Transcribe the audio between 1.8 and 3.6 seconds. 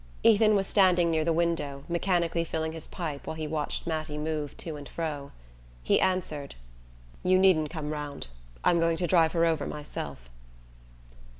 mechanically filling his pipe while he